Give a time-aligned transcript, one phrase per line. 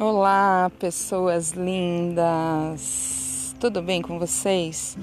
[0.00, 3.54] Olá, pessoas lindas!
[3.60, 4.96] Tudo bem com vocês?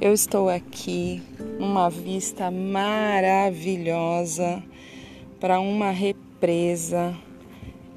[0.00, 1.20] Eu estou aqui
[1.58, 4.62] numa vista maravilhosa
[5.40, 7.12] para uma represa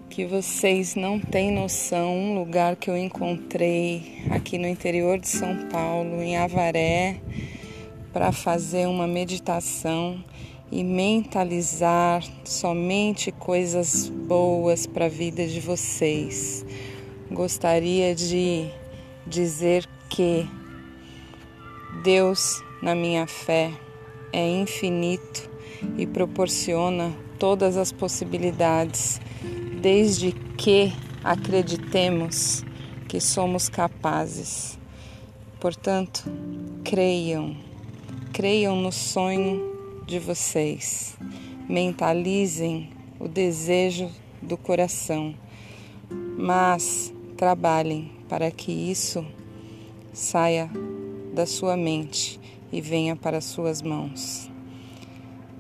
[0.10, 5.56] que vocês não têm noção, um lugar que eu encontrei aqui no interior de São
[5.70, 7.22] Paulo, em Avaré,
[8.12, 10.24] para fazer uma meditação
[10.72, 16.66] e mentalizar somente coisas boas para a vida de vocês.
[17.32, 18.70] Gostaria de
[19.26, 20.48] dizer que
[22.04, 23.72] Deus, na minha fé,
[24.32, 25.50] é infinito
[25.98, 29.20] e proporciona todas as possibilidades,
[29.82, 32.64] desde que acreditemos
[33.08, 34.78] que somos capazes.
[35.60, 36.24] Portanto,
[36.84, 37.56] creiam,
[38.32, 39.79] creiam no sonho
[40.10, 41.16] de vocês.
[41.70, 44.10] Mentalizem o desejo
[44.42, 45.36] do coração,
[46.36, 49.24] mas trabalhem para que isso
[50.12, 50.68] saia
[51.32, 52.40] da sua mente
[52.72, 54.50] e venha para suas mãos.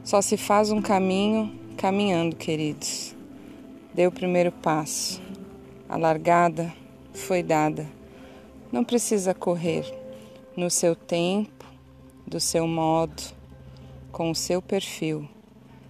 [0.04, 3.16] Só se faz um caminho caminhando, queridos.
[3.94, 5.22] Dê o primeiro passo.
[5.88, 6.73] A largada
[7.14, 7.88] foi dada.
[8.72, 9.86] Não precisa correr
[10.58, 11.66] no seu tempo,
[12.26, 13.39] do seu modo
[14.12, 15.28] com o seu perfil,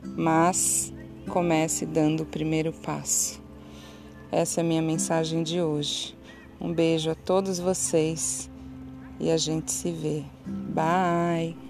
[0.04, 0.94] mas
[1.30, 3.42] comece dando o primeiro passo.
[4.32, 6.16] Essa é a minha mensagem de hoje.
[6.60, 8.50] Um beijo a todos vocês
[9.20, 10.24] e a gente se vê.
[10.46, 11.69] Bye!